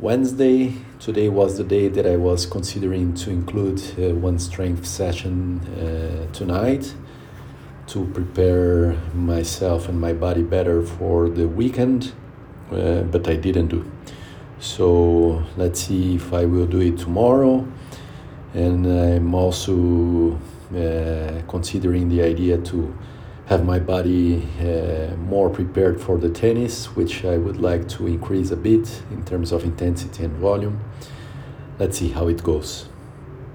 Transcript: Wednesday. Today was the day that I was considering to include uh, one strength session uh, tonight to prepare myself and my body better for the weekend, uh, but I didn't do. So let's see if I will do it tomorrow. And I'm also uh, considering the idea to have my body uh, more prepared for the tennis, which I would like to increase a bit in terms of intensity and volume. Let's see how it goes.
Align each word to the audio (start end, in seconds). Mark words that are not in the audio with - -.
Wednesday. 0.00 0.74
Today 1.00 1.28
was 1.28 1.58
the 1.58 1.64
day 1.64 1.88
that 1.88 2.06
I 2.06 2.14
was 2.14 2.46
considering 2.46 3.14
to 3.14 3.30
include 3.30 3.82
uh, 3.98 4.14
one 4.14 4.38
strength 4.38 4.86
session 4.86 5.58
uh, 5.74 6.32
tonight 6.32 6.94
to 7.88 8.04
prepare 8.14 8.92
myself 9.12 9.88
and 9.88 10.00
my 10.00 10.12
body 10.12 10.42
better 10.42 10.82
for 10.84 11.28
the 11.28 11.48
weekend, 11.48 12.12
uh, 12.70 13.02
but 13.02 13.26
I 13.26 13.34
didn't 13.34 13.68
do. 13.68 13.90
So 14.60 15.42
let's 15.56 15.80
see 15.80 16.14
if 16.14 16.32
I 16.32 16.44
will 16.44 16.66
do 16.66 16.78
it 16.78 16.98
tomorrow. 16.98 17.66
And 18.54 18.86
I'm 18.86 19.34
also 19.34 20.38
uh, 20.76 21.42
considering 21.48 22.08
the 22.08 22.22
idea 22.22 22.58
to 22.58 22.96
have 23.48 23.64
my 23.64 23.78
body 23.78 24.46
uh, 24.60 25.16
more 25.16 25.48
prepared 25.48 25.98
for 25.98 26.18
the 26.18 26.28
tennis, 26.28 26.94
which 26.94 27.24
I 27.24 27.38
would 27.38 27.56
like 27.56 27.88
to 27.96 28.06
increase 28.06 28.50
a 28.50 28.56
bit 28.56 29.02
in 29.10 29.24
terms 29.24 29.52
of 29.52 29.64
intensity 29.64 30.24
and 30.24 30.36
volume. 30.36 30.78
Let's 31.78 31.96
see 31.98 32.10
how 32.10 32.28
it 32.28 32.42
goes. 32.42 32.90